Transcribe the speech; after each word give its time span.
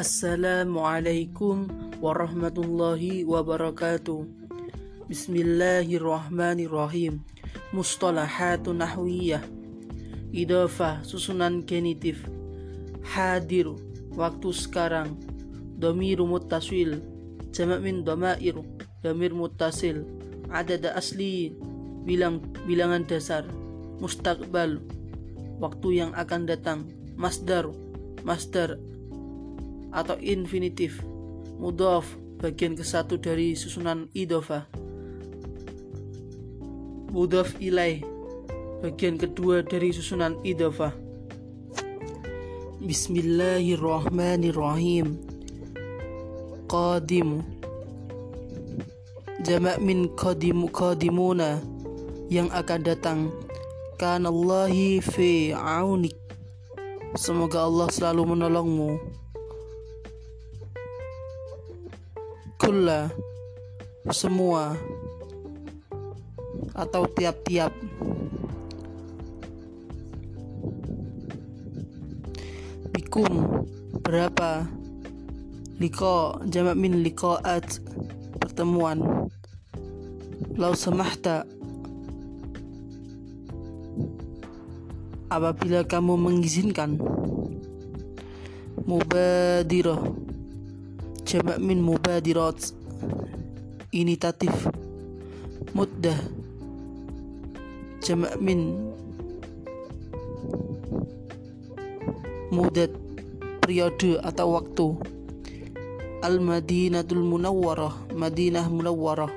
Assalamualaikum 0.00 1.68
warahmatullahi 2.00 3.20
wabarakatuh. 3.28 4.24
Bismillahirrahmanirrahim. 5.12 7.20
Mustalahatun 7.76 8.80
nahwiyah. 8.80 9.44
Idafah 10.32 11.04
susunan 11.04 11.68
genitif 11.68 12.24
Hadir 13.12 13.76
waktu 14.16 14.48
sekarang. 14.56 15.20
Domiru 15.76 16.24
mutaswil 16.24 17.04
Jamak 17.52 17.84
min 17.84 18.00
domair 18.00 18.56
Domir 19.04 19.36
mutasil 19.36 20.08
Adada 20.48 20.96
asli 20.96 21.52
bilang 22.08 22.40
bilangan 22.64 23.04
dasar. 23.04 23.44
Mustaqbal. 24.00 24.80
Waktu 25.60 25.88
yang 25.92 26.16
akan 26.16 26.48
datang. 26.48 26.88
Masdar 27.20 27.68
Masdar 28.24 28.80
atau 29.90 30.14
infinitif 30.22 31.02
mudhaf 31.58 32.06
bagian 32.40 32.78
ke 32.78 32.86
satu 32.86 33.20
dari 33.20 33.52
susunan 33.52 34.08
idofa 34.16 34.64
mudhaf 37.10 37.58
ilai 37.60 38.00
bagian 38.80 39.20
kedua 39.20 39.60
dari 39.66 39.92
susunan 39.92 40.40
idofa 40.46 40.94
Bismillahirrahmanirrahim. 42.80 45.20
Qadim 46.64 47.44
Jamak 49.44 49.84
min 49.84 50.08
qadimu 50.16 50.72
qadimuna 50.72 51.60
yang 52.32 52.48
akan 52.48 52.80
datang. 52.80 53.28
Kanallahi 54.00 55.04
fi 55.04 55.52
aunik. 55.52 56.16
Semoga 57.20 57.68
Allah 57.68 57.92
selalu 57.92 58.32
menolongmu 58.32 59.19
kulla 62.70 63.10
semua 64.14 64.78
atau 66.70 67.02
tiap-tiap. 67.18 67.74
Bikum 72.94 73.26
berapa? 74.06 74.70
Liko 75.82 76.38
jamak 76.46 76.78
min 76.78 77.02
at 77.42 77.82
pertemuan. 78.38 79.02
Lau 80.54 80.70
semahta 80.78 81.42
apabila 85.26 85.82
kamu 85.82 86.14
mengizinkan. 86.14 87.02
Mubadirah 88.86 90.29
jamak 91.30 91.62
min 91.62 91.78
mubadirat 91.78 92.58
initatif 93.94 94.50
muddah 95.78 96.18
jamak 98.02 98.34
min 98.42 98.74
mudat 102.50 102.90
periode 103.62 104.18
atau 104.26 104.58
waktu. 104.58 104.88
al 106.26 106.42
madinatul 106.42 107.22
munawwarah 107.22 108.10
madinah 108.10 108.66
munawwarah 108.66 109.30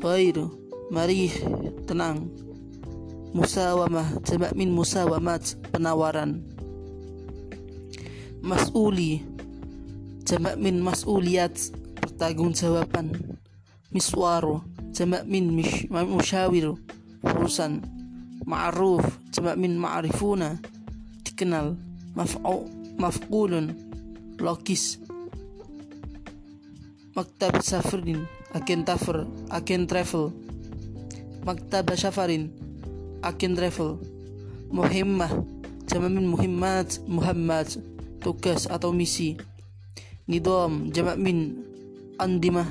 ghair 0.00 0.48
marih 0.88 1.34
tenang 1.84 2.32
musawamah 3.36 4.16
jamak 4.24 4.56
min 4.56 4.72
musawamat 4.72 5.60
penawaran. 5.68 6.40
mas'uli 8.40 9.33
jamak 10.24 10.56
min 10.56 10.80
mas'uliyat 10.80 11.52
pertanggungjawaban. 12.00 13.38
Miswaru 13.92 14.64
jamak 14.90 15.22
min 15.28 15.52
musyawir 15.92 16.74
urusan 17.22 17.84
ma'ruf 18.48 19.04
jamak 19.30 19.56
min 19.60 19.76
ma'rifuna. 19.76 20.58
Dikenal 21.24 21.76
maf'u 22.16 22.68
maf'ulun 22.96 23.76
logis. 24.40 24.98
Maktab 27.14 27.62
safarin 27.62 28.26
agen 28.56 28.82
tafur 28.82 29.28
agen 29.52 29.86
travel. 29.86 30.34
Maktab 31.46 31.92
safarin 31.94 32.50
agen 33.22 33.54
travel. 33.54 34.00
Muhimmah 34.74 35.30
jamak 35.86 36.10
min 36.10 36.26
muhimmat 36.26 36.98
muhammad 37.06 37.68
tugas 38.18 38.66
atau 38.66 38.90
misi 38.90 39.36
nidom 40.24 40.88
jamak 40.88 41.20
min 41.20 41.60
andimah 42.16 42.68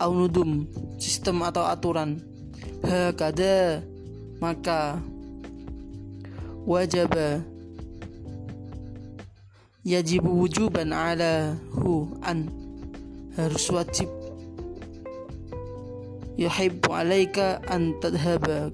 au 0.00 0.12
nudum 0.16 0.64
sistem 0.96 1.44
atau 1.44 1.68
aturan. 1.68 2.20
Hakada 2.84 3.80
maka 4.40 5.00
wajaba 6.68 7.40
yajibu 9.84 10.28
wujuban 10.44 10.92
ala 10.92 11.56
hu 11.72 12.08
an 12.24 12.48
harus 13.36 13.68
wajib. 13.72 14.08
Yuhibbu 16.34 16.90
alaika 16.90 17.62
an 17.70 17.94
tadhaba 18.02 18.72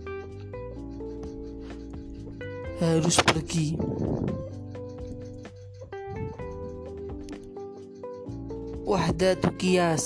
harus 2.80 3.20
pergi 3.20 3.76
wahdatu 8.90 9.48
qiyas 9.60 10.04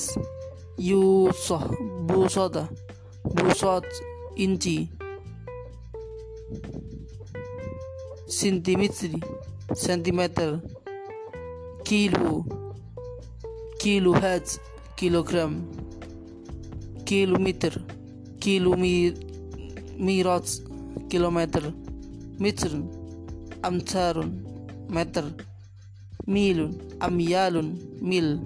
yusoh 0.89 1.65
busota 2.07 2.63
busot 3.35 3.87
inci 4.45 4.77
sentimetri 8.39 9.13
sentimeter 9.85 10.51
kilo 11.89 12.45
kilohertz 13.81 14.51
kilogram 14.97 15.53
kilometer 17.09 17.75
kilomirot 18.43 20.47
kilometer 21.11 21.65
meter 22.39 22.73
amtarun 23.63 24.31
meter 24.89 25.25
milun 26.27 26.73
amyalun 27.01 27.79
mil 28.01 28.39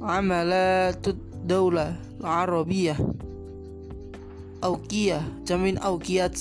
عملات 0.00 1.08
الدولة 1.08 1.96
العربية 2.20 2.96
أوكية 4.64 5.22
جمين 5.46 5.78
أوكيات 5.78 6.40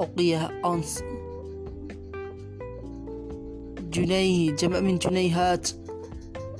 أوقية 0.00 0.60
أونس 0.64 1.02
جنيه 3.90 4.50
جمع 4.56 4.80
من 4.80 4.98
جنيهات 4.98 5.68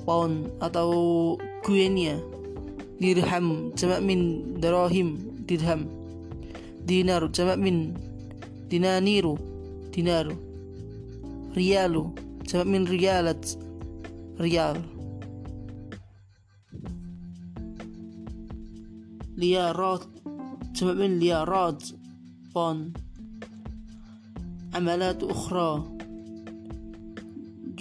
pound 0.03 0.51
atau 0.59 0.91
guenia 1.63 2.19
dirham 2.99 3.71
jamak 3.79 4.03
min 4.03 4.55
darahim 4.59 5.19
dirham 5.47 5.87
dinar 6.87 7.23
jamak 7.35 7.59
min 7.65 7.95
dinaniru 8.71 9.35
dinaru 9.93 10.35
rialu 11.57 12.05
jamak 12.49 12.69
min 12.73 12.83
rialat 12.87 13.43
rial 14.43 14.79
liarat 19.41 20.03
jamak 20.77 20.97
min 21.01 21.13
liarat 21.23 21.79
pon 22.53 22.93
amalat 24.77 25.19
ukhra 25.23 25.93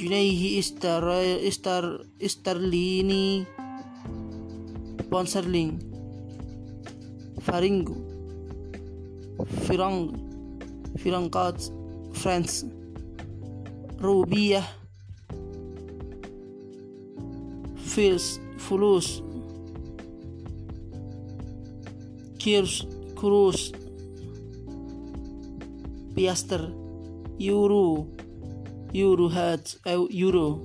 جنيه 0.02 0.60
استر 0.60 1.06
استر 1.48 2.06
استرليني 2.22 3.46
بونسرلين 5.12 5.80
فارينجو 7.42 8.05
فرنج 9.46 10.16
فرنقات 10.98 11.64
فرانس 12.14 12.66
روبية 14.02 14.64
فيلس 17.76 18.40
فلوس 18.58 19.24
كيرس 22.40 22.88
كروس 23.16 23.72
بياستر 26.16 26.74
يورو 27.40 28.08
eurohat 28.96 29.88
أو 29.88 30.08
يورو 30.12 30.64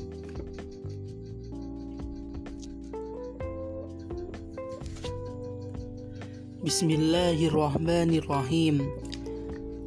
بسم 6.61 6.89
الله 6.93 7.47
الرحمن 7.49 8.21
الرحيم. 8.21 8.85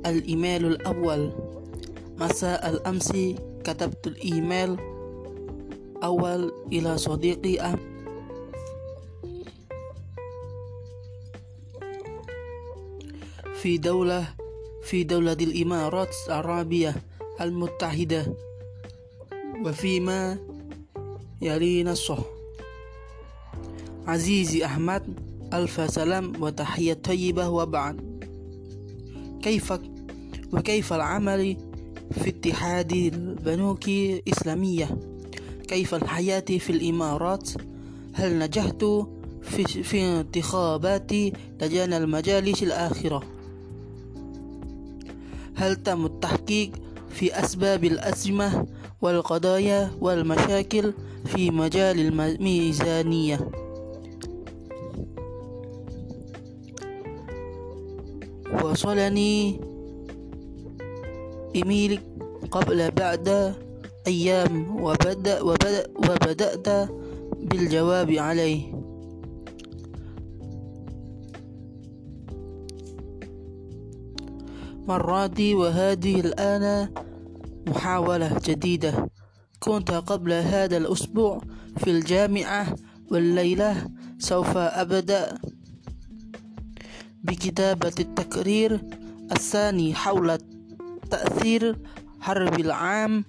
الإيميل 0.06 0.66
الأول. 0.66 1.30
مساء 2.18 2.70
الأمس. 2.70 3.14
كتبت 3.62 4.02
الإيميل 4.06 4.74
أول 6.02 6.50
إلى 6.74 6.98
صديقي. 6.98 7.78
في 13.54 13.78
دولة 13.78 14.34
في 14.82 15.04
دولة 15.06 15.38
الإمارات 15.38 16.10
العربية 16.26 16.94
المتحدة. 17.40 18.34
وفيما 19.62 20.38
يلينا 21.38 21.92
الصح 21.92 22.18
عزيزي 24.06 24.64
أحمد 24.64 25.13
ألف 25.54 25.90
سلام 25.90 26.32
وتحية 26.42 26.92
طيبة 26.92 27.48
وبعد. 27.48 28.00
كيف 29.42 29.72
وكيف 30.52 30.92
العمل 30.92 31.56
في 32.10 32.28
اتحاد 32.28 32.92
البنوك 32.92 33.88
الإسلامية؟ 33.88 34.98
كيف 35.68 35.94
الحياة 35.94 36.40
في 36.40 36.70
الإمارات؟ 36.70 37.50
هل 38.12 38.38
نجحت 38.38 38.84
في, 39.42 39.64
في 39.82 40.02
انتخابات 40.02 41.12
لجان 41.62 41.92
المجالس 41.92 42.62
الآخرة؟ 42.62 43.22
هل 45.54 45.76
تم 45.76 46.06
التحقيق 46.06 46.70
في 47.10 47.38
أسباب 47.44 47.84
الأزمة 47.84 48.66
والقضايا 49.02 49.90
والمشاكل 50.00 50.92
في 51.24 51.50
مجال 51.50 52.20
الميزانية؟ 52.20 53.63
وصلني 58.62 59.60
إيميل 61.54 62.00
قبل 62.50 62.90
بعد 62.90 63.54
أيام 64.06 64.84
وبدأ 64.84 65.42
وبدأ 65.42 65.86
وبدأت 65.96 66.90
بالجواب 67.38 68.10
عليه. 68.10 68.74
مراتي 74.88 75.54
وهذه 75.54 76.20
الآن 76.20 76.88
محاولة 77.66 78.38
جديدة. 78.44 79.08
كنت 79.60 79.90
قبل 79.90 80.32
هذا 80.32 80.76
الأسبوع 80.76 81.40
في 81.76 81.90
الجامعة 81.90 82.76
والليلة 83.10 83.88
سوف 84.18 84.56
أبدأ 84.56 85.38
بكتابة 87.24 87.92
التقرير 88.00 88.80
الثاني 89.32 89.94
حول 89.94 90.38
تأثير 91.10 91.78
حرب 92.20 92.60
العام 92.60 93.24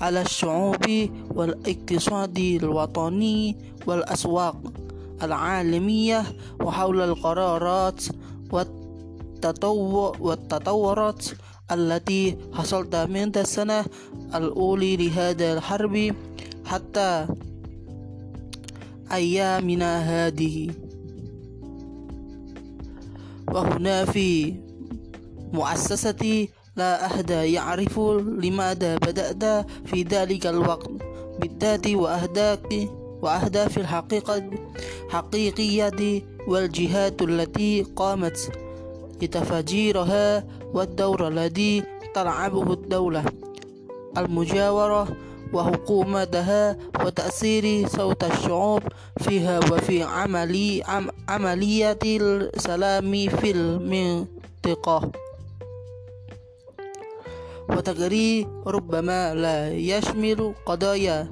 على 0.00 0.22
الشعوب 0.22 0.86
والاقتصاد 1.30 2.38
الوطني 2.38 3.56
والأسواق 3.86 4.72
العالمية 5.22 6.24
وحول 6.60 7.00
القرارات 7.00 8.02
والتطورات 10.20 11.26
التي 11.70 12.36
حصلت 12.54 12.96
من 12.96 13.36
السنة 13.36 13.84
الأولى 14.34 14.96
لهذا 14.96 15.52
الحرب 15.52 16.14
حتى 16.64 17.26
أيامنا 19.12 19.98
هذه. 19.98 20.70
وهنا 23.52 24.04
في 24.04 24.54
مؤسستي 25.52 26.48
لا 26.76 27.06
أحد 27.06 27.30
يعرف 27.30 27.98
لماذا 28.42 28.96
بدأت 28.96 29.66
في 29.84 30.02
ذلك 30.02 30.46
الوقت. 30.46 30.90
بالذات 31.40 31.86
وأهداف 31.86 32.60
وأهداف 33.22 33.78
الحقيقة 33.78 34.50
حقيقية 35.08 36.22
والجهات 36.48 37.22
التي 37.22 37.82
قامت 37.82 38.52
بتفجيرها 39.20 40.44
والدور 40.74 41.28
الذي 41.28 41.82
تلعبه 42.14 42.72
الدولة. 42.72 43.24
المجاورة 44.16 45.08
وحكومتها 45.52 46.76
وتأثير 47.04 47.88
صوت 47.88 48.24
الشعوب 48.24 48.82
فيها 49.20 49.58
وفي 49.58 50.02
عملي 50.02 50.82
عم 50.86 51.10
عملية 51.28 51.98
السلام 52.04 53.28
في 53.28 53.50
المنطقة. 53.50 55.10
وتجري 57.70 58.46
ربما 58.66 59.34
لا 59.34 59.72
يشمل 59.72 60.54
قضايا 60.66 61.28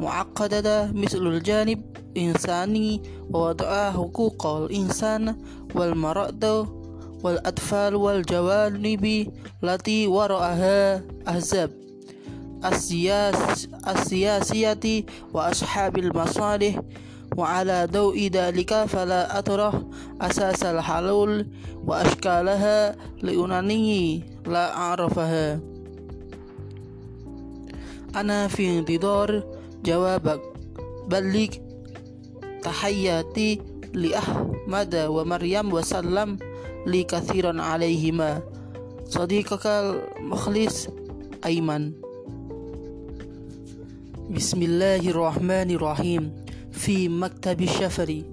معقدة 0.00 0.92
مثل 0.92 1.26
الجانب 1.26 1.96
الإنساني 2.16 3.02
ووضع 3.30 3.90
حقوق 3.90 4.46
الإنسان 4.46 5.36
والمرأة 5.74 6.68
والأطفال 7.24 7.94
والجوانب 7.94 9.32
التي 9.64 10.06
وراءها 10.06 11.02
أحزاب. 11.28 11.79
السياس 12.64 13.68
السياسية 13.88 15.04
وأصحاب 15.34 15.98
المصالح 15.98 16.80
وعلى 17.36 17.88
ضوء 17.92 18.28
ذلك 18.32 18.84
فلا 18.84 19.38
أطرح 19.38 19.74
أساس 20.20 20.62
الحلول 20.62 21.46
وأشكالها 21.86 22.96
لأنني 23.22 24.22
لا 24.46 24.76
أعرفها. 24.76 25.60
أنا 28.16 28.48
في 28.48 28.78
انتظار 28.78 29.44
جوابك 29.84 30.42
بلغ 31.08 31.48
تحياتي 32.62 33.60
لأحمد 33.94 34.94
ومريم 34.94 35.72
وسلم 35.72 36.38
لي 36.86 37.02
كثيرا 37.04 37.62
عليهما. 37.62 38.42
صديقك 39.04 39.66
المخلص 39.66 40.88
أيمن. 41.46 42.09
بسم 44.30 44.62
الله 44.62 45.10
الرحمن 45.10 45.70
الرحيم 45.74 46.22
في 46.70 47.08
مكتب 47.08 47.62
الشفري 47.62 48.24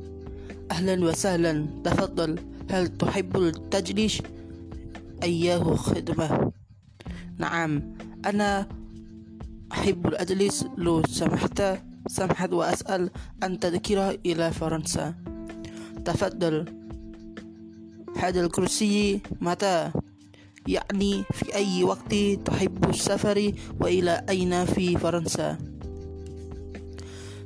أهلا 0.71 1.05
وسهلا 1.05 1.65
تفضل 1.83 2.39
هل 2.69 2.87
تحب 2.97 3.37
التجلس 3.37 4.21
أياه 5.23 5.75
خدمة 5.75 6.51
نعم 7.37 7.97
أنا 8.25 8.67
أحب 9.71 10.07
الأجلس 10.07 10.65
لو 10.77 11.01
سمحت 11.09 11.63
سمحت 12.07 12.53
وأسأل 12.53 13.09
أن 13.43 13.59
تذكر 13.59 14.17
إلى 14.25 14.51
فرنسا 14.51 15.15
تفضل 16.05 16.65
هذا 18.17 18.41
الكرسي 18.45 19.21
متى 19.41 19.91
يعني 20.67 21.23
في 21.33 21.55
أي 21.55 21.83
وقت 21.83 22.15
تحب 22.45 22.89
السفر 22.89 23.53
وإلى 23.81 24.25
أين 24.29 24.65
في 24.65 24.97
فرنسا 24.97 25.66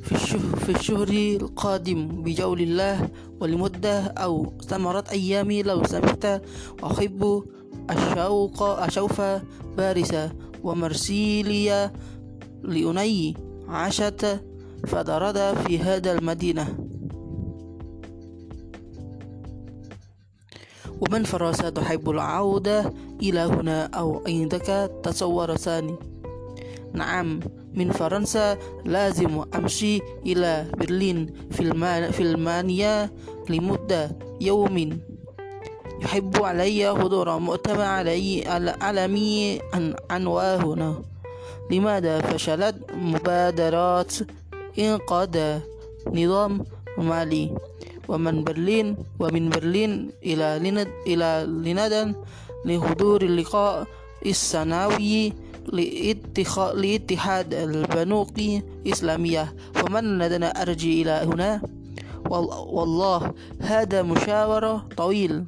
في 0.02 0.12
الشهر, 0.12 0.56
في 0.56 0.72
الشهر 0.72 1.08
القادم 1.42 2.08
بجول 2.24 2.62
الله 2.62 3.10
ولمدة 3.40 4.00
أو 4.00 4.54
ثمرة 4.68 5.04
أيام 5.12 5.52
لو 5.52 5.84
سمحت 5.84 6.42
أحب 6.84 7.44
الشوق 7.92 8.64
أشوف 8.64 9.22
باريس 9.78 10.16
ومرسيليا 10.64 11.94
لأني 12.64 13.38
عاشت 13.68 14.42
فترة 14.88 15.54
في 15.54 15.80
هذا 15.80 16.12
المدينة. 16.12 16.78
ومن 21.02 21.24
فرنسا 21.24 21.70
تحب 21.70 22.10
العودة 22.10 22.94
إلى 23.22 23.40
هنا 23.40 23.86
أو 23.86 24.24
عندك 24.28 24.92
تصور 25.04 25.56
ثاني؟ 25.58 25.96
نعم. 26.94 27.40
من 27.74 27.92
فرنسا 27.92 28.58
لازم 28.86 29.44
أمشي 29.56 30.00
إلى 30.26 30.72
برلين 30.78 31.34
في, 31.52 32.22
ألمانيا 32.22 33.10
لمدة 33.50 34.12
يوم. 34.42 35.00
يحب 36.02 36.44
علي 36.44 36.96
حضور 36.96 37.40
مؤتمر 37.40 37.82
علي 37.82 38.46
عالمي 38.82 39.60
عن 39.74 39.96
عنوانه 40.10 41.02
لماذا 41.72 42.22
فشلت 42.22 42.76
مبادرات 42.94 44.14
إنقاذ 44.80 45.60
نظام 46.08 46.66
مالي؟ 46.98 47.54
ومن 48.08 48.44
برلين 48.44 48.98
ومن 49.20 49.50
برلين 49.50 50.12
إلى 50.24 50.60
لند 50.64 50.88
إلى 51.08 51.46
لندن 51.48 52.16
لحضور 52.66 53.22
اللقاء 53.22 53.88
السنوي 54.26 55.34
لاتحاد 56.76 57.54
البنوك 57.54 58.40
الإسلامية. 58.40 59.56
ومن 59.84 60.18
لدنا 60.20 60.62
أرجي 60.62 61.02
إلى 61.02 61.12
هنا؟ 61.12 61.62
والله 62.30 63.34
هذا 63.62 64.02
مشاورة 64.02 64.88
طويل. 64.98 65.46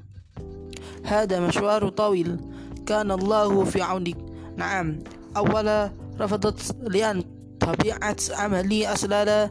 هذا 1.04 1.40
مشوار 1.40 1.90
طويل. 1.90 2.38
كان 2.86 3.12
الله 3.12 3.64
في 3.64 3.82
عونك. 3.82 4.18
نعم. 4.58 5.00
أولا 5.38 5.92
رفضت 6.20 6.76
لأن 6.82 7.24
طبيعة 7.60 8.18
عملي 8.32 8.94
أسلال 8.94 9.50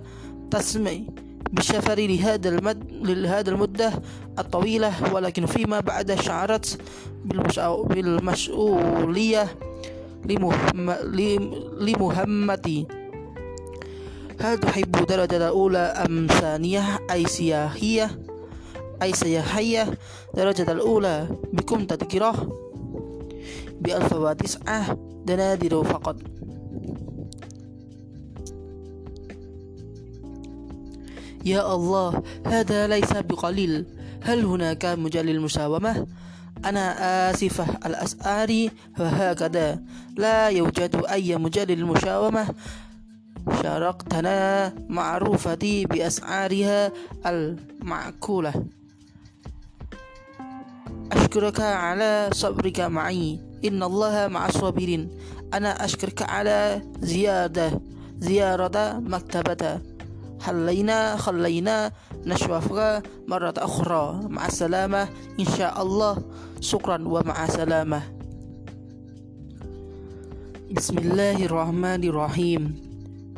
تسمع 0.50 0.92
بالسفر 1.52 2.00
لهذا 2.00 2.48
المد 2.48 2.92
لهذا 3.02 3.50
المدة 3.50 3.92
الطويلة. 4.38 5.12
ولكن 5.14 5.46
فيما 5.46 5.80
بعد 5.80 6.20
شعرت 6.20 6.78
بالمسؤولية 7.84 9.48
لمهمتي 11.80 12.86
هل 14.40 14.58
تحب 14.58 14.92
درجة 15.06 15.36
الأولى 15.36 15.78
أم 15.78 16.26
ثانية 16.26 16.98
أي 17.10 17.26
سياحية 17.26 18.18
أي 19.02 19.12
سياحية 19.12 19.98
درجة 20.34 20.72
الأولى 20.72 21.28
بكم 21.52 21.84
تذكرة 21.84 22.58
بألف 23.80 24.12
وتسعة 24.12 24.98
دنادر 25.26 25.84
فقط 25.84 26.16
يا 31.44 31.74
الله 31.74 32.22
هذا 32.46 32.86
ليس 32.86 33.12
بقليل 33.12 33.86
هل 34.22 34.44
هناك 34.44 34.84
مجال 34.84 35.26
للمساومة؟ 35.26 36.06
أنا 36.64 37.30
آسفة 37.30 37.66
الأسعار 37.86 38.68
فهكذا. 38.96 39.82
لا 40.16 40.48
يوجد 40.48 41.04
أي 41.10 41.36
مجال 41.36 41.68
للمساومة 41.68 42.54
شاركتنا 43.62 44.72
معروفتي 44.88 45.86
بأسعارها 45.86 46.92
المعقولة. 47.26 48.54
أشكرك 51.12 51.60
على 51.60 52.30
صبرك 52.32 52.80
معي. 52.80 53.40
إن 53.64 53.82
الله 53.82 54.28
مع 54.28 54.46
الصابرين. 54.46 55.10
أنا 55.54 55.84
أشكرك 55.84 56.22
على 56.22 56.82
زيادة 57.00 57.80
زيارة 58.18 58.98
مكتبة. 58.98 59.80
خلينا 60.42 61.16
خلينا 61.16 61.92
نشوفك 62.26 63.02
مرة 63.28 63.54
أخرى. 63.58 64.26
مع 64.28 64.46
السلامة 64.46 65.02
إن 65.40 65.46
شاء 65.46 65.82
الله. 65.82 66.14
شكرا 66.60 66.98
ومع 67.06 67.44
السلامة. 67.44 68.00
بسم 70.74 70.98
الله 70.98 71.46
الرحمن 71.46 72.02
الرحيم. 72.04 72.62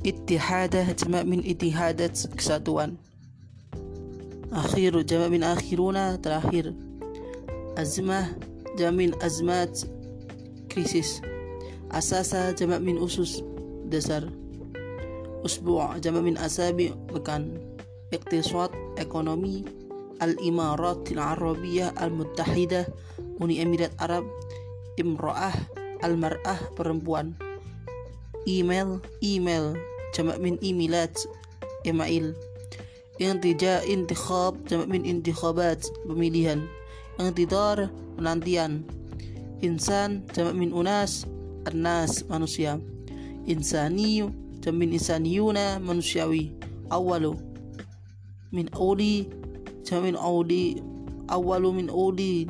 اتحاد 0.06 0.96
جمع 0.96 1.23
من 1.23 1.40
اتحادات 1.44 2.16
أخير 4.54 5.00
جمع 5.00 5.28
من 5.28 5.42
آخرون 5.42 6.23
terakhir 6.23 6.70
azmah 7.75 8.30
jamin 8.78 9.11
azmat 9.18 9.82
krisis 10.70 11.18
asasa 11.90 12.54
jamak 12.54 12.78
min 12.78 13.00
usus 13.02 13.42
dasar 13.90 14.30
usbu' 15.45 16.01
jamak 16.01 16.25
min 16.25 16.41
asabi 16.41 16.91
pekan 17.13 17.61
iktisad 18.11 18.73
ekonomi 18.97 19.63
al-imarat 20.19 21.05
al-arabiyah 21.13 21.93
al-muttahidah 22.01 22.89
Uni 23.43 23.59
Emirat 23.59 23.91
Arab 23.99 24.23
imra'ah 24.95 25.55
al-mar'ah 26.07 26.71
perempuan. 26.79 27.35
Email 28.47 29.03
email 29.25 29.75
jamak 30.15 30.39
min 30.39 30.55
email 30.63 31.11
email. 31.83 32.27
Intija 33.19 33.83
intikhab 33.87 34.59
jamak 34.71 34.87
min 34.91 35.03
intikhabat 35.03 35.83
pemilihan. 36.07 36.63
Intidar 37.19 37.91
penantian. 38.15 38.87
Insan 39.63 40.23
jamak 40.31 40.55
min 40.55 40.71
unas 40.71 41.27
anas 41.67 42.23
manusia. 42.31 42.79
Insani 43.51 44.31
jamak 44.64 44.80
min 44.80 44.97
insaniyuna 44.97 45.76
manusiawi. 45.76 46.56
Awalu. 46.88 47.37
Min 48.49 48.73
audi. 48.73 49.28
Jamak 49.85 50.09
min 50.09 50.16
audi. 50.16 50.80
Awalu 51.28 51.85
min 51.85 51.88
audi. 51.92 52.49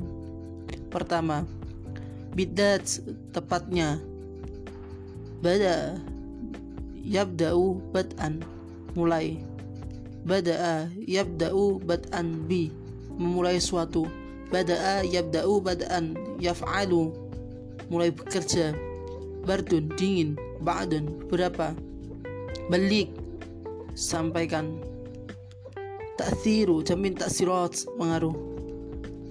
Pertama. 0.94 1.42
Bidat 2.38 3.02
tepatnya. 3.34 3.98
Bada. 5.42 5.98
Yabda'u 7.02 7.82
bad'an. 7.90 8.46
Mulai. 8.94 9.42
Bada'a 10.22 10.86
yabda'u 10.94 11.82
bad'an 11.82 12.46
bi. 12.46 12.70
Memulai 13.18 13.58
suatu. 13.58 14.06
Bada'a 14.54 15.02
yabda'u 15.02 15.58
bada'an 15.58 16.14
yaf'alu. 16.38 17.10
Mulai 17.90 18.14
bekerja. 18.14 18.70
Bardun 19.42 19.90
dingin. 19.98 20.38
Ba'dun 20.62 21.28
berapa 21.28 21.76
balik. 22.70 23.12
Sampaikan. 23.94 24.82
Ta'thiru 26.18 26.82
jamin 26.82 27.14
ta'sirat 27.14 27.86
mengaruh. 27.98 28.34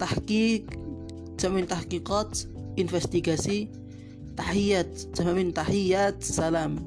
Tahqiq 0.00 0.64
jamin 1.36 1.66
tahqiqat 1.68 2.48
investigasi. 2.76 3.68
Tahiyat 4.34 5.14
jamin 5.14 5.54
tahiyat 5.54 6.18
salam. 6.22 6.78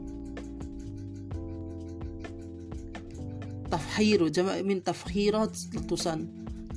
Tafhiru 3.67 4.31
jamin 4.31 4.79
tafhirat 4.79 5.51
letusan. 5.75 6.27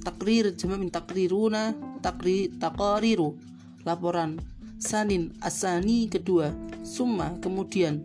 Takrir 0.00 0.56
jamak 0.56 0.78
min 0.80 0.90
takriruna 0.90 1.76
takri 2.02 2.50
takariru 2.56 3.36
laporan. 3.86 4.40
Sanin 4.80 5.30
asani 5.44 6.08
kedua. 6.08 6.50
Summa 6.82 7.36
kemudian. 7.38 8.02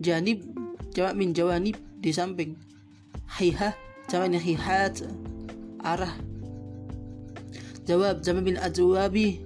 Janib 0.00 0.55
jamak 0.96 1.12
min 1.12 1.36
jawanib 1.36 1.76
di 2.00 2.08
samping. 2.08 2.56
Haiha 3.28 3.76
jamak 4.08 4.40
hihat 4.40 5.04
arah. 5.84 6.16
Jawab 7.84 8.24
jamak 8.24 8.48
min 8.48 8.56
ajwabi. 8.56 9.44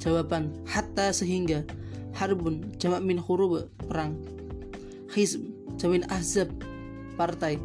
Jawaban 0.00 0.56
hatta 0.64 1.12
sehingga. 1.12 1.68
Harbun 2.16 2.72
jamak 2.80 3.04
min 3.04 3.20
huruf 3.20 3.68
perang. 3.84 4.16
Hizb 5.12 5.44
min 5.84 6.08
ahzab 6.08 6.48
partai. 7.20 7.60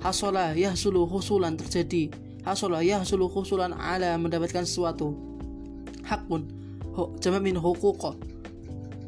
Hasola 0.00 0.56
yahsulu 0.56 1.04
husulan 1.04 1.60
terjadi. 1.60 2.08
Hasola 2.48 2.80
yahsulu 2.80 3.28
husulan 3.28 3.76
ala 3.76 4.16
mendapatkan 4.16 4.64
sesuatu. 4.64 5.12
Hakun 6.08 6.48
jama 7.20 7.40
min 7.40 7.56
hukuko 7.56 8.16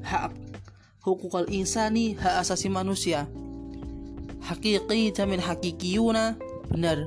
hak 0.04 0.33
hukukal 1.04 1.44
insani 1.52 2.16
hak 2.16 2.40
asasi 2.40 2.73
manusia. 2.73 3.28
Hakiki 4.40 5.12
jamin 5.12 5.40
hakikiyuna 5.40 6.37
benar. 6.73 7.04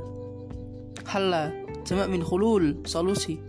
Halla 1.05 1.49
jama 1.85 2.05
min 2.05 2.21
hulul 2.21 2.77
solusi. 2.85 3.41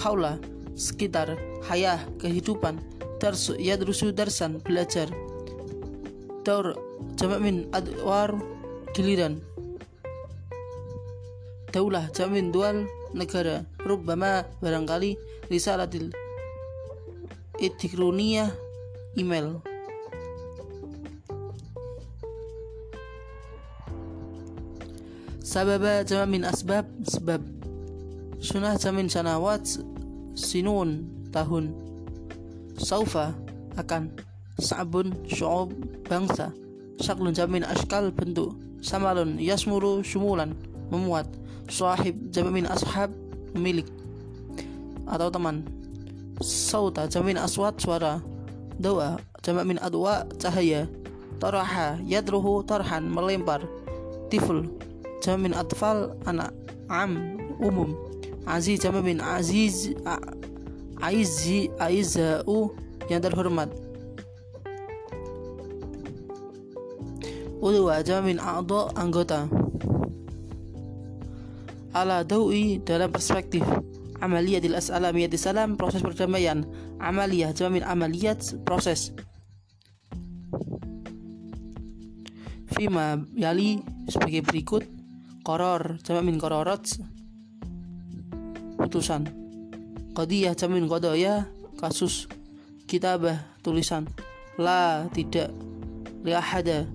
Haula 0.00 0.40
sekitar 0.72 1.36
hayah 1.68 2.00
kehidupan 2.20 2.80
dars 3.20 3.52
yadrusu 3.60 4.12
darsan 4.12 4.60
belajar. 4.64 5.12
Daur 6.44 6.76
jama 7.20 7.36
min 7.36 7.68
adwar 7.76 8.40
giliran. 8.96 9.40
Daulah 11.72 12.08
jamin 12.16 12.48
dual 12.52 12.88
negara. 13.12 13.68
Rubbama 13.84 14.48
barangkali 14.64 15.20
risalatil 15.52 16.12
itikronia 17.60 18.48
email. 19.18 19.58
Sababa 25.42 26.06
jamin 26.06 26.46
asbab 26.46 26.86
sebab 27.08 27.42
sunah 28.38 28.78
jamin 28.78 29.10
sanawat 29.10 29.66
sinun 30.38 31.08
tahun. 31.34 31.74
Saufa 32.78 33.34
akan 33.74 34.14
sabun 34.62 35.10
syu'ub 35.26 35.74
bangsa. 36.06 36.54
Syaklun 37.02 37.34
jamin 37.34 37.66
askal 37.66 38.14
bentuk 38.14 38.54
samalun 38.78 39.38
yasmuru 39.38 40.02
syumulan 40.06 40.54
memuat 40.90 41.26
sahib 41.66 42.16
jamin 42.30 42.68
ashab 42.68 43.10
milik 43.56 43.88
atau 45.08 45.32
teman. 45.32 45.64
Sauta 46.44 47.10
jamin 47.10 47.34
aswat 47.34 47.80
suara 47.82 48.22
doa 48.78 49.18
jamin 49.42 49.78
adwa 49.82 50.24
cahaya 50.38 50.86
taraha 51.42 51.98
yadruhu 52.06 52.62
tarhan 52.62 53.06
melempar 53.10 53.62
tiful 54.30 54.64
jamin 55.22 55.54
atfal 55.54 56.14
anak 56.26 56.54
am 56.90 57.38
umum 57.58 57.94
aziz 58.46 58.80
jamin 58.80 59.20
aziz 59.20 59.92
aizi 61.02 61.70
aizau 61.78 62.74
yang 63.08 63.22
terhormat. 63.22 63.70
Udwa 67.58 67.98
jamin 68.06 68.38
a'dha 68.38 68.94
anggota. 68.94 69.50
Ala 71.90 72.22
dawi 72.22 72.78
dalam 72.84 73.10
perspektif 73.10 73.64
Amaliyah 74.18 74.58
Amaliyadil 74.58 74.74
as'alamiyati 74.74 75.38
salam 75.38 75.78
proses 75.78 76.02
perdamaian 76.02 76.66
Amaliyah 76.98 77.54
jamin 77.54 77.86
amaliyat 77.86 78.58
proses. 78.66 79.14
Fima 82.74 83.22
yali 83.38 83.78
sebagai 84.10 84.42
berikut. 84.42 84.82
Koror 85.46 86.02
jamin 86.02 86.42
kororat 86.42 86.98
Putusan. 88.74 89.30
Qadiyah 90.18 90.58
jamin 90.58 90.90
kodoya 90.90 91.46
Kasus 91.78 92.26
Kitabah 92.90 93.38
tulisan. 93.62 94.10
La 94.58 95.06
tidak. 95.14 95.54
Liahada 96.26 96.90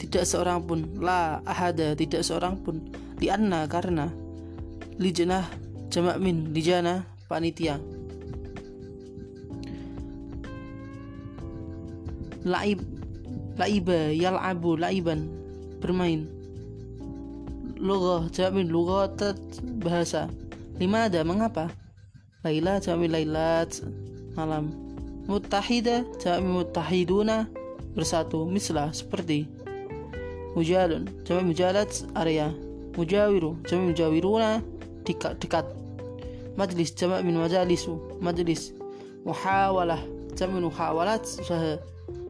tidak 0.00 0.24
seorang 0.24 0.64
pun. 0.64 0.88
La 1.04 1.44
ahada 1.44 1.92
tidak 1.92 2.24
seorang 2.24 2.64
pun. 2.64 2.80
Lianna 3.20 3.68
karena 3.68 4.23
lijnah 4.98 5.46
jamak 5.90 6.18
min 6.22 6.50
lijana 6.54 7.06
panitia 7.26 7.78
laib 12.44 12.84
laiba 13.56 14.12
yal'abu 14.12 14.76
laiban 14.76 15.32
bermain. 15.80 16.28
Lughah 17.80 18.28
jamak 18.32 18.52
min 18.60 18.66
lughatat 18.68 19.40
bahasa 19.80 20.28
lima 20.80 21.08
ada 21.08 21.24
mengapa? 21.24 21.72
Laila 22.44 22.80
jamak 22.80 23.08
lailat 23.10 23.80
malam. 24.36 24.72
Muttahida 25.24 26.04
jamak 26.20 26.44
muttahiduna 26.44 27.48
bersatu. 27.96 28.44
Mislah 28.44 28.92
seperti. 28.92 29.48
Mujalun 30.54 31.10
jami 31.26 31.50
mujalat 31.50 31.90
area 32.14 32.54
mujawiru 32.94 33.58
jami 33.66 33.90
mujawiruna 33.90 34.62
dekat 35.04 35.38
dekat 35.38 35.64
majlis 36.54 36.94
jami 36.94 37.22
min 37.26 37.36
majalisu. 37.38 37.98
Majlis. 38.22 38.74
Muhawalah. 39.26 40.00
Jami 40.34 40.62
muhawalat. 40.62 41.22
Usaha. 41.22 41.78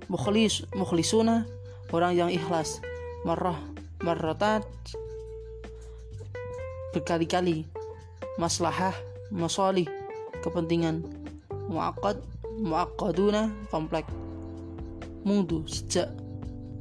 Mukhlis 0.08 0.64
mukhlisuna. 0.76 1.44
Orang 1.92 2.16
yang 2.16 2.30
ikhlas. 2.32 2.80
Marrah 3.22 3.56
marratat. 4.02 4.64
Berkali-kali. 6.96 7.68
Maslahah 8.40 8.96
masalih. 9.30 9.88
Kepentingan. 10.42 11.04
Muakkad 11.68 12.20
muakkaduna 12.60 13.52
komplek. 13.68 14.08
Mundu 15.24 15.64
sejak. 15.64 16.12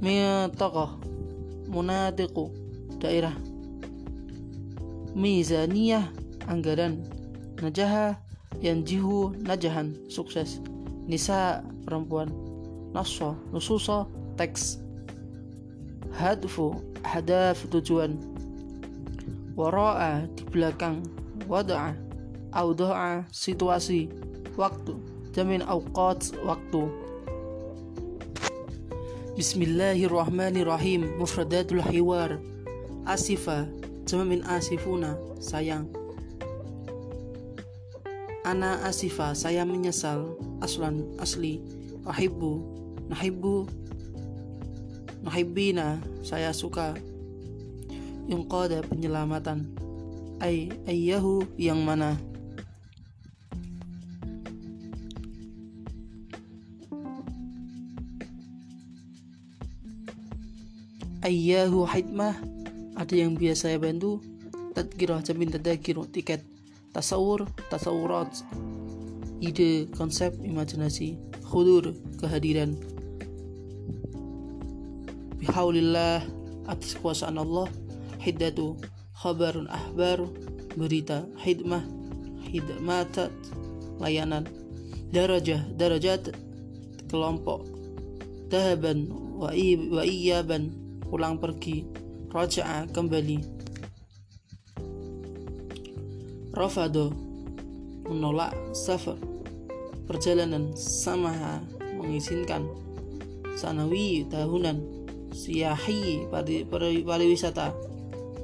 Mitaqah 0.03 0.99
munatiku 1.71 2.51
daerah 2.99 3.31
mizaniyah 5.13 6.09
anggaran 6.49 7.05
najaha 7.61 8.17
yang 8.59 8.81
jihu 8.85 9.33
najahan 9.41 9.93
sukses. 10.09 10.59
Nisa 11.05 11.61
perempuan. 11.85 12.29
Nasso 12.93 13.37
nususo 13.49 14.05
teks. 14.37 14.77
Hadfu 16.13 16.77
hadaf 17.01 17.65
tujuan. 17.69 18.17
Wara'a 19.57 20.25
di 20.33 20.43
belakang. 20.49 21.05
Wada'a 21.49 21.97
auda'a 22.53 23.25
situasi. 23.33 24.09
Waktu 24.53 24.93
jamin 25.33 25.65
awqat 25.65 26.37
waktu. 26.45 26.89
Bismillahirrahmanirrahim. 29.33 31.17
Mufradatul 31.17 31.81
Hiwar. 31.81 32.37
Asifa 33.03 33.65
Jama 34.03 34.27
min 34.27 34.43
asifuna 34.43 35.15
Sayang. 35.39 35.87
Ana 38.43 38.83
asifa 38.83 39.31
Saya 39.31 39.63
menyesal. 39.63 40.35
Aslan 40.59 41.15
asli. 41.19 41.63
Wahibu 42.03 42.59
Nahibu 43.07 43.63
Nahibina 45.23 46.03
Saya 46.19 46.51
suka. 46.51 46.99
Yungqada 48.27 48.83
penyelamatan. 48.83 49.71
Ay 50.43 50.71
Ayyahu 50.83 51.47
yang 51.55 51.79
mana? 51.79 52.19
Ayyahu 61.23 61.87
hidmah 61.87 62.35
ada 63.03 63.19
yang 63.19 63.35
biasa 63.35 63.75
saya 63.75 63.77
bantu. 63.83 64.23
Tadkirah 64.71 65.19
jamin 65.27 65.51
tadakir 65.51 65.99
tiket. 66.07 66.39
Tasawur 66.95 67.51
tasawurat. 67.67 68.31
Ide 69.43 69.91
konsep 69.91 70.31
imajinasi. 70.39 71.19
Khudur 71.43 71.91
kehadiran. 72.23 72.79
Bihaulillah 75.35 76.23
atas 76.71 76.95
kuasaan 76.95 77.43
Allah. 77.43 77.67
Hiddatu 78.23 78.79
khabarun 79.19 79.67
ahbar. 79.67 80.23
Berita 80.79 81.27
hidmah. 81.43 81.83
Hidmatat 82.47 83.35
layanan. 83.99 84.47
Darajah 85.11 85.59
darajat. 85.75 86.31
Kelompok. 87.11 87.67
Tahaban 88.47 89.11
wa 89.35 89.51
iyaban 90.07 90.71
pulang 91.03 91.35
pergi 91.35 92.02
Raja'a 92.33 92.89
kembali. 92.89 93.37
Rafado 96.53 97.13
menolak 98.09 98.57
safar 98.73 99.17
perjalanan 100.09 100.73
samaha 100.73 101.61
mengizinkan 101.95 102.67
sanawi 103.53 104.25
tahunan 104.27 104.81
siyahi 105.29 106.27
pariwisata 107.05 107.73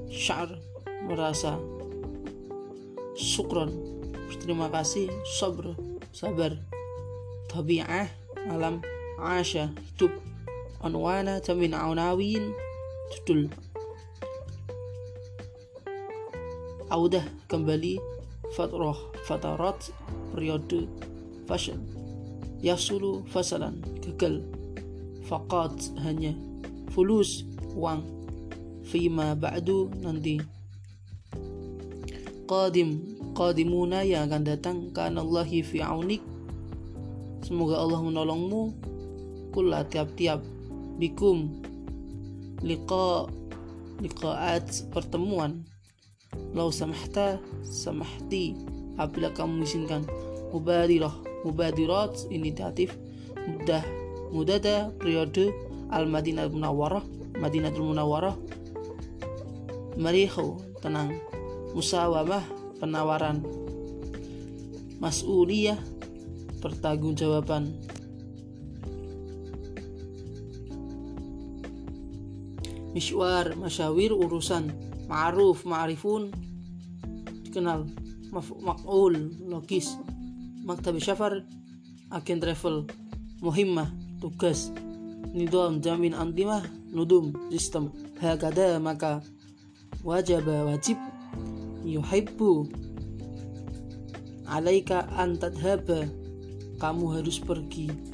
syar 0.10 0.54
merasa 1.06 1.58
sukron 3.18 3.74
terima 4.40 4.72
kasih 4.72 5.10
sabr 5.26 5.74
sabar. 6.14 6.58
Tabi'ah 7.50 8.10
alam 8.50 8.82
asya 9.18 9.74
hidup. 9.74 10.14
Anwana 10.82 11.42
min 11.58 11.74
aunawin. 11.74 12.54
Judul 13.10 13.50
Audah 16.90 17.22
kembali 17.46 18.02
fatroh 18.58 18.98
fatarat 19.30 19.94
periode 20.34 20.90
fashion. 21.46 21.86
Yasulu 22.66 23.30
fasalan 23.30 23.78
gagal. 24.02 24.42
Fakat 25.30 25.94
hanya 26.02 26.34
Fulus 26.90 27.46
uang 27.78 28.02
Fima 28.90 29.38
ba'du 29.38 29.94
nanti. 30.02 30.42
Qadim 32.50 33.22
Qadimuna 33.38 34.02
yang 34.02 34.26
akan 34.26 34.44
datang. 34.50 34.78
Karena 34.90 35.22
Allahi 35.22 35.62
fi 35.62 35.86
aunik. 35.86 36.26
Semoga 37.46 37.86
Allah 37.86 38.02
menolongmu. 38.02 38.62
Kula 39.54 39.86
tiap-tiap 39.86 40.42
bikum. 40.98 41.62
Liqa 42.66 43.30
liqaat 44.02 44.90
pertemuan 44.90 45.70
lau 46.54 46.74
samahta 46.74 47.38
samahti 47.62 48.58
apabila 48.98 49.32
kamu 49.34 49.64
izinkan 49.64 50.04
mubadirah 50.50 51.14
mubadirat 51.46 52.28
inisiatif 52.34 52.98
mudah 53.48 53.86
mudada 54.30 54.92
periode 55.00 55.54
al 55.90 56.06
Madinah 56.06 56.52
Munawwarah 56.52 57.02
Madinatul 57.40 57.88
Munawwarah 57.88 58.36
marihu 60.00 60.56
tenang. 60.80 61.20
Musawamah 61.76 62.42
penawaran. 62.80 63.44
Mas'uliyah 64.98 65.78
pertanggungjawaban. 66.64 67.76
Mishwar, 72.90 73.54
masyawir, 73.54 74.12
urusan 74.12 74.74
Ma'ruf, 75.10 75.66
ma'rifun. 75.66 76.30
Dikenal 77.44 77.90
Mak'ul, 78.30 79.34
logis 79.50 79.98
Maktab 80.62 81.02
syafar 81.02 81.42
Agen 82.14 82.38
travel. 82.38 82.86
Muhimmah, 83.42 83.90
tugas. 84.22 84.70
Nidom, 85.34 85.82
jamin 85.82 86.14
antimah 86.14 86.62
Nudum, 86.90 87.34
sistem. 87.54 87.94
Hakada, 88.22 88.82
maka. 88.82 89.22
Wajib, 90.02 90.46
wajib. 90.46 90.98
Yuhibbu. 91.86 92.70
Alaika 94.50 95.06
antadhaba 95.14 96.10
Kamu 96.82 97.14
harus 97.14 97.38
pergi 97.38 98.09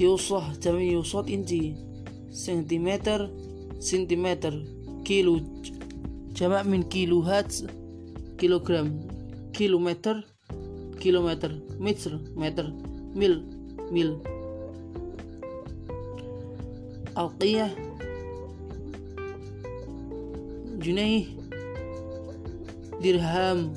يوصح 0.00 0.52
جميع 0.62 0.92
يوصد 0.92 1.30
إنجي 1.30 1.74
سنتيمتر 2.30 3.30
سنتيمتر 3.78 4.64
كيلو 5.04 5.40
جمع 6.36 6.62
من 6.62 6.82
كيلوهات 6.82 7.54
كيلوغرام 8.38 9.08
كيلومتر 9.52 10.26
كيلومتر 11.00 11.58
متر 11.80 12.20
متر 12.36 12.72
ميل 13.14 13.44
ميل 13.90 14.18
ألقية 17.18 17.76
جنيه 20.78 21.24
درهم 23.02 23.72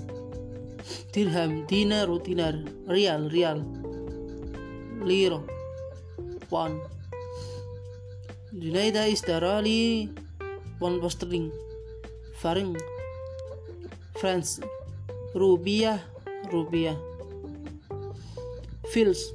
درهم 1.15 1.65
دينار 1.65 2.17
دينار 2.17 2.63
ريال 2.89 3.31
ريال 3.31 3.63
ليرة 5.05 5.52
Pound 6.50 6.80
Junaida 8.52 9.06
ishtara 9.08 9.60
li 9.62 10.08
pound 10.78 11.02
sterling 11.10 11.50
faring. 12.40 12.76
France 14.20 14.60
rupiah 15.34 15.98
rupiah 16.52 16.96
fils. 18.92 19.32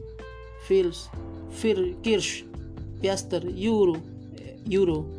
Fils. 0.68 1.10
Fir 1.52 1.96
kirsch. 2.04 2.44
Piaster. 3.02 3.44
Euro 3.56 3.96
euro 4.70 5.19